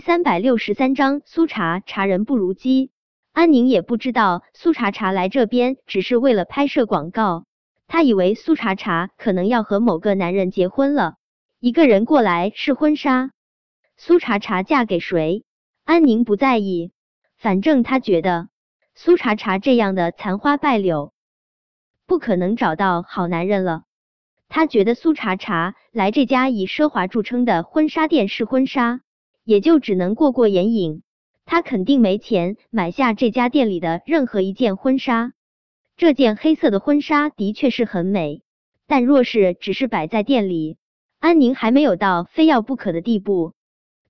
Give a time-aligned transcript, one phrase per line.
[0.00, 2.90] 三百六十三章苏茶茶人不如鸡。
[3.32, 7.44] 安宁也不知道苏茶茶来这边只是为了拍摄广告，
[7.86, 11.14] 她以为苏茶茶可能要和某个男人结婚了，
[11.60, 13.30] 一个人过来试婚纱。
[13.96, 15.44] 苏茶茶嫁给谁？
[15.84, 16.92] 安宁不在意，
[17.36, 18.48] 反正她觉得
[18.94, 21.12] 苏茶茶这样的残花败柳，
[22.06, 23.84] 不可能找到好男人了。
[24.48, 29.00] 她觉得苏茶茶来这家以奢华著称的婚纱店试婚纱。
[29.48, 31.00] 也就只能过过眼瘾，
[31.46, 35.32] 他肯定没钱买下这家店里的任何一件婚纱。
[35.96, 38.42] 这件黑色的婚纱的确是很美，
[38.86, 40.76] 但若是只是摆在店里，
[41.18, 43.54] 安宁还没有到非要不可的地步。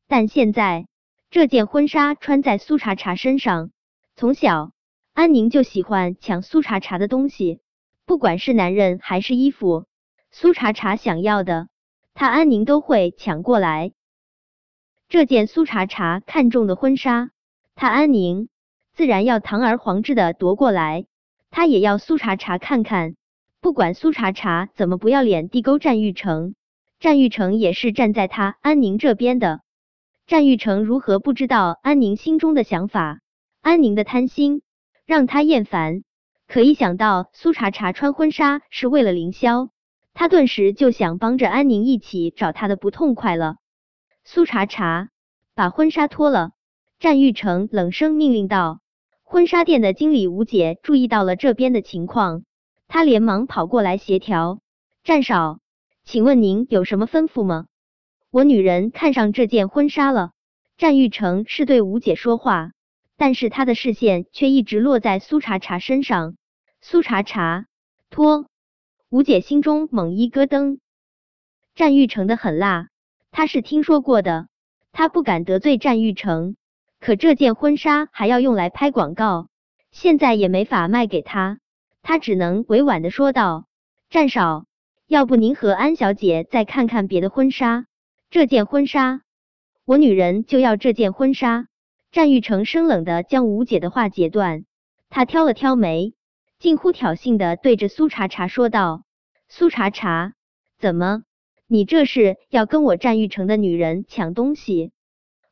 [0.08, 0.88] 但现在
[1.30, 3.70] 这件婚纱穿在苏茶茶身上，
[4.16, 4.72] 从小
[5.12, 7.60] 安宁就喜欢抢苏茶茶的东西，
[8.06, 9.86] 不管是男人还是衣服，
[10.32, 11.68] 苏茶茶想要的，
[12.12, 13.92] 他安宁都会抢过来。
[15.08, 17.30] 这件苏茶茶看中的婚纱，
[17.74, 18.50] 他安宁
[18.92, 21.06] 自然要堂而皇之的夺过来。
[21.50, 23.14] 他也要苏茶茶看看，
[23.62, 26.54] 不管苏茶茶怎么不要脸地勾战玉成，
[27.00, 29.62] 战玉成也是站在他安宁这边的。
[30.26, 33.20] 战玉成如何不知道安宁心中的想法？
[33.62, 34.60] 安宁的贪心
[35.06, 36.02] 让他厌烦，
[36.46, 39.70] 可一想到苏茶茶穿婚纱是为了凌霄，
[40.12, 43.56] 他顿时就想帮着安宁一起找他的不痛快了。
[44.30, 45.08] 苏茶茶
[45.54, 46.50] 把婚纱脱了，
[46.98, 48.82] 战玉成冷声命令道。
[49.22, 52.44] 婚纱店的经理吴姐注意到了这边的情况，
[52.88, 54.60] 她连忙跑过来协调。
[55.02, 55.60] 战少，
[56.04, 57.68] 请问您有什么吩咐吗？
[58.30, 60.32] 我女人看上这件婚纱了。
[60.76, 62.72] 战玉成是对吴姐说话，
[63.16, 66.36] 但是他的视线却一直落在苏茶茶身上。
[66.82, 67.64] 苏茶茶
[68.10, 68.44] 脱，
[69.08, 70.80] 吴姐心中猛一咯噔。
[71.74, 72.88] 战玉成的狠辣。
[73.30, 74.48] 他是听说过的，
[74.92, 76.56] 他不敢得罪战玉成，
[77.00, 79.48] 可这件婚纱还要用来拍广告，
[79.90, 81.58] 现在也没法卖给他，
[82.02, 83.66] 他只能委婉的说道
[84.10, 84.64] ：“战少，
[85.06, 87.86] 要不您和安小姐再看看别的婚纱，
[88.30, 89.22] 这件婚纱，
[89.84, 91.68] 我女人就要这件婚纱。”
[92.10, 94.64] 战玉成生冷的将吴姐的话截断，
[95.10, 96.14] 他挑了挑眉，
[96.58, 99.02] 近乎挑衅的对着苏茶茶说道
[99.50, 100.32] ：“苏茶茶，
[100.78, 101.22] 怎么？”
[101.70, 104.90] 你这是要跟我战玉成的女人抢东西？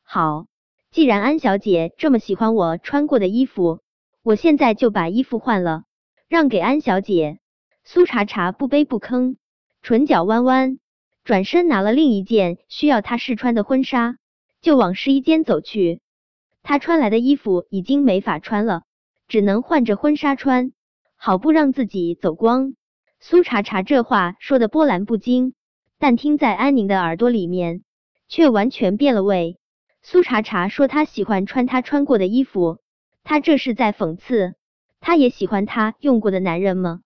[0.01, 0.47] 好，
[0.89, 3.81] 既然安小姐这么喜欢我穿过的衣服，
[4.23, 5.83] 我现在就把衣服换了，
[6.27, 7.37] 让给安小姐。
[7.83, 9.35] 苏茶茶不卑不吭，
[9.83, 10.79] 唇角弯弯，
[11.23, 14.17] 转身拿了另一件需要她试穿的婚纱，
[14.59, 16.01] 就往试衣间走去。
[16.63, 18.81] 她穿来的衣服已经没法穿了，
[19.27, 20.71] 只能换着婚纱穿，
[21.15, 22.73] 好不让自己走光。
[23.19, 25.53] 苏茶茶这话说的波澜不惊。
[25.99, 27.83] 但听在安宁的耳朵里面，
[28.27, 29.57] 却完全变了味。
[30.03, 32.77] 苏茶茶说她喜欢穿她穿过的衣服，
[33.23, 34.53] 她这是在讽刺
[34.99, 37.01] 她也喜欢她用过的男人吗？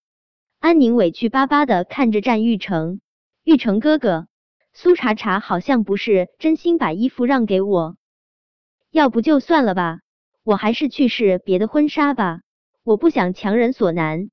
[0.59, 2.99] 安宁委屈巴巴的看着战玉成，
[3.43, 4.27] 玉成哥哥，
[4.73, 7.95] 苏茶茶好像不是真心把衣服让给我，
[8.91, 10.01] 要不就算了吧，
[10.43, 12.41] 我还是去试别的婚纱吧，
[12.83, 14.29] 我不想强人所难。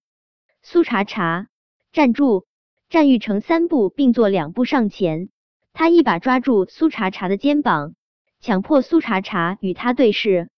[0.63, 1.47] 苏茶茶，
[1.93, 2.48] 站住！
[2.89, 5.29] 战玉成三步并作两步上前，
[5.75, 7.95] 他一把抓住苏茶茶的肩膀，
[8.41, 10.49] 强迫苏茶茶与他对视。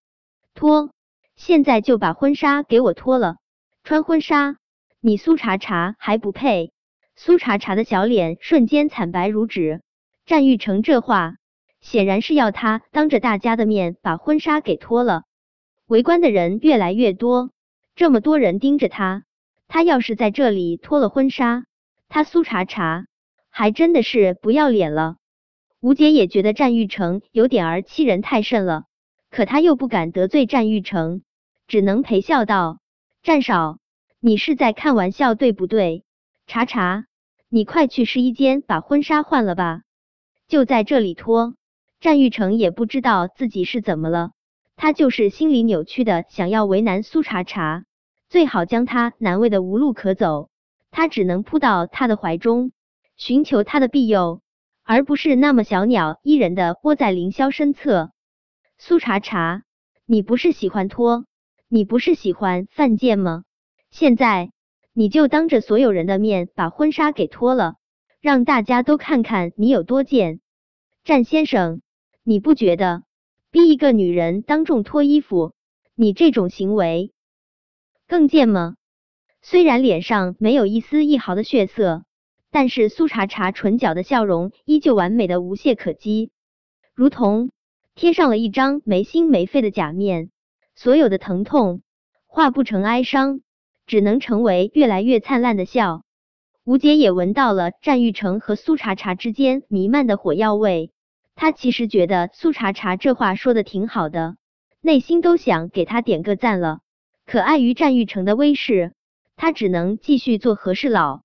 [0.55, 0.91] 脱，
[1.35, 3.39] 现在就把婚纱给我脱了。
[3.83, 4.59] 穿婚纱，
[5.01, 6.73] 你苏茶茶还不配。
[7.17, 9.83] 苏茶茶的小脸瞬间惨白如纸。
[10.25, 11.35] 战玉成这话
[11.81, 15.25] 显然是要他当着大家的面把婚纱给脱了。
[15.89, 17.51] 围观的人越来越多，
[17.97, 19.25] 这么多人盯着他，
[19.67, 21.65] 他要是在这里脱了婚纱。
[22.13, 23.07] 他苏茶茶
[23.51, 25.17] 还真的是不要脸了。
[25.81, 28.85] 吴姐也觉得战玉成有点儿欺人太甚了，
[29.31, 31.23] 可他又不敢得罪战玉成，
[31.69, 32.81] 只能陪笑道
[33.23, 33.79] ：“战少，
[34.19, 36.03] 你是在开玩笑对不对？
[36.49, 37.07] 茶茶，
[37.49, 39.83] 你快去试衣间把婚纱换了吧，
[40.49, 41.55] 就在这里脱。”
[42.01, 44.33] 战玉成也不知道自己是怎么了，
[44.75, 47.85] 他就是心里扭曲的，想要为难苏茶茶，
[48.29, 50.50] 最好将他难为的无路可走。
[50.91, 52.73] 他只能扑到他的怀中，
[53.17, 54.43] 寻求他的庇佑，
[54.83, 58.13] 而不是那么小鸟依人的窝在凌霄身侧。
[58.79, 59.63] 苏茶茶，
[60.07, 61.27] 你不是喜欢脱，
[61.69, 63.45] 你不是喜欢犯贱吗？
[63.91, 64.53] 现在
[64.93, 67.77] 你就当着所有人的面把婚纱给脱了，
[68.21, 70.41] 让大家都看看你有多贱。
[71.05, 71.81] 战先生，
[72.23, 73.03] 你不觉得
[73.51, 75.55] 逼一个女人当众脱衣服，
[75.95, 77.13] 你这种行为
[78.09, 78.77] 更贱吗？
[79.43, 82.05] 虽然脸上没有一丝一毫的血色，
[82.51, 86.31] 但是苏茶茶唇角的笑容依旧完美的无懈可击，
[86.95, 87.51] 如同
[87.95, 90.31] 贴上了一张没心没肺的假面，
[90.75, 91.83] 所有的疼痛
[92.27, 93.41] 化不成哀伤，
[93.87, 96.03] 只能成为越来越灿烂的笑。
[96.65, 100.93] 吴杰也闻到了战玉成和苏茶茶之间弥漫的火药味，
[101.35, 104.37] 他其实觉得苏茶茶这话说的挺好的，
[104.81, 106.81] 内心都想给他点个赞了。
[107.27, 108.93] 可碍于战玉成的威势，
[109.41, 111.23] 他只能继续做和事佬。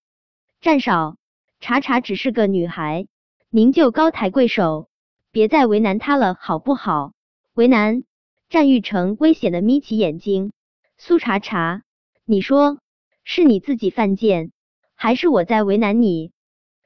[0.62, 1.18] 战少，
[1.60, 3.08] 茶茶只是个女孩，
[3.50, 4.88] 您就高抬贵手，
[5.32, 7.12] 别再为难她了，好不好？
[7.56, 8.04] 为难？
[8.48, 10.54] 战玉成危险的眯起眼睛。
[10.98, 11.84] 苏茶茶，
[12.24, 12.80] 你说
[13.26, 14.54] 是你自己犯贱？
[14.96, 16.32] 还是我在为难你？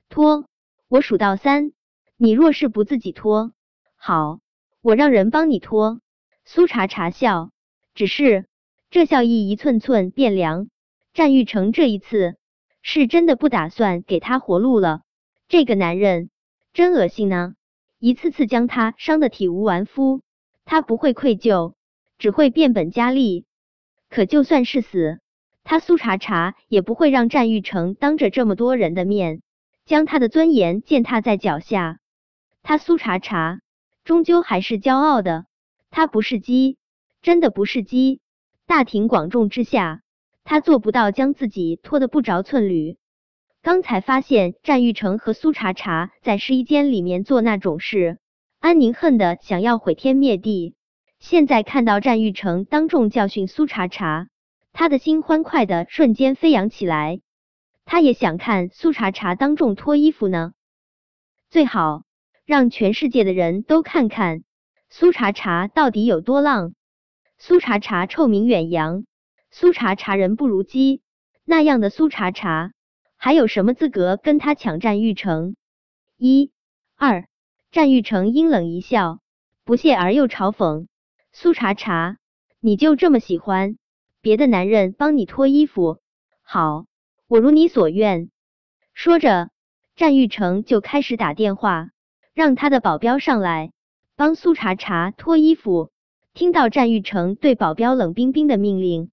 [0.10, 0.48] 拖，
[0.88, 1.74] 我数到三，
[2.18, 3.54] 你若是不自己拖，
[3.96, 4.40] 好，
[4.82, 6.02] 我让人帮你拖。
[6.44, 7.52] 苏茶茶笑，
[7.94, 8.48] 只是
[8.90, 10.70] 这笑意一寸寸变凉。
[11.14, 12.36] 战玉成这一次
[12.82, 15.02] 是真的不打算给他活路了。
[15.48, 16.30] 这个男人
[16.74, 17.56] 真恶心呢，
[18.00, 20.22] 一次次将他伤得体无完肤，
[20.66, 21.74] 他不会愧疚，
[22.18, 23.46] 只会变本加厉。
[24.10, 25.20] 可就算是死。
[25.64, 29.44] 他苏茶茶也不会让战玉成当着这么多人的面
[29.86, 32.00] 将他的尊严践踏在脚下。
[32.64, 33.60] 他苏茶茶
[34.04, 35.46] 终究还是骄傲的，
[35.92, 36.78] 他不是鸡，
[37.22, 38.20] 真的不是鸡。
[38.66, 40.02] 大庭广众之下，
[40.50, 42.98] 他做不到将自己拖得不着寸缕。
[43.62, 48.18] 刚才发现战玉成和苏茶茶在试衣间里面做那种事，
[48.58, 50.74] 安宁恨得想要毁天灭地。
[51.20, 54.28] 现在看到战玉成当众教训苏茶茶。
[54.74, 57.20] 他的心欢快的瞬间飞扬起来，
[57.86, 60.54] 他也想看苏茶茶当众脱衣服呢，
[61.52, 62.02] 最好
[62.44, 64.42] 让全世界的人都看看
[64.90, 66.74] 苏茶茶到底有多浪。
[67.38, 69.06] 苏茶茶臭名远扬，
[69.52, 71.02] 苏茶茶人不如鸡，
[71.44, 72.72] 那样的苏茶茶
[73.18, 75.56] 还有什么资格跟他抢占玉成？
[76.18, 76.52] 一、
[76.96, 77.28] 二，
[77.72, 79.20] 战玉成阴冷一笑，
[79.64, 80.88] 不屑而又嘲讽
[81.34, 82.18] ：“苏茶茶，
[82.60, 83.78] 你就这么喜欢？”
[84.22, 86.00] 别的男人帮你脱衣服，
[86.42, 86.86] 好，
[87.28, 88.30] 我如你所愿。
[88.94, 89.50] 说着，
[89.96, 91.90] 战玉成就开始打电话，
[92.34, 93.72] 让他的保镖上来
[94.16, 95.90] 帮苏茶茶脱衣服。
[96.34, 99.10] 听到战玉成对保镖冷冰冰的命令，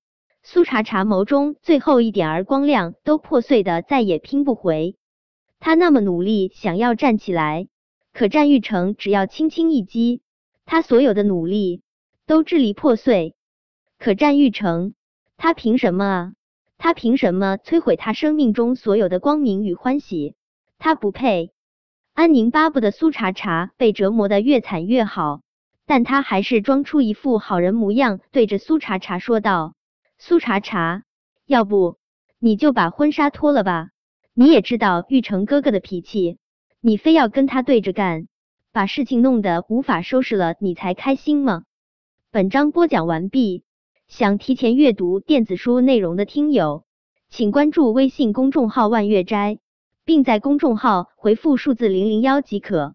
[0.49, 4.95] 苏茶茶眸中最后一点儿光亮都破碎的再也拼不回。
[5.59, 7.67] 他那么努力想要站起来，
[8.13, 10.23] 可战玉成只要轻轻一击，
[10.65, 11.83] 他所有的努力
[12.29, 13.35] 都支离破碎。
[13.99, 14.95] 可战玉成。
[15.37, 16.33] 他凭什么啊？
[16.79, 20.37] 他凭什么摧毁他生命中所有的光明与欢喜？
[20.79, 21.51] 他不配。
[22.15, 25.41] 安宁巴不得苏茶茶被折磨的越惨越好，
[25.87, 29.75] 但他还是装出一副好人模样，对着苏茶茶说道
[30.19, 31.03] ：“苏茶茶，
[31.45, 31.99] 要不
[32.39, 33.91] 你就把婚纱脱了吧？
[34.35, 36.39] 你也知道玉成哥哥的脾气，
[36.81, 38.27] 你非要跟他对着干，
[38.73, 41.65] 把事情弄得无法收拾了，你才开心吗？”
[42.33, 43.65] 本章播讲完毕。
[44.09, 46.85] 想提前阅读电子书内容的听友，
[47.29, 49.59] 请关注微信公众号“万月斋”，
[50.07, 52.95] 并在公众号回复数字零零幺即可。